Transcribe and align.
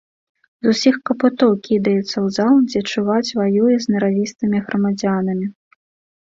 З 0.67 0.69
усіх 0.75 0.95
капытоў 1.09 1.51
кідаецца 1.67 2.01
ў 2.03 2.27
зал, 2.37 2.55
дзе, 2.71 2.79
чуваць, 2.95 3.29
ваюе 3.41 3.73
з 3.85 3.97
наравістымі 3.97 4.57
грамадзянамі. 4.71 5.47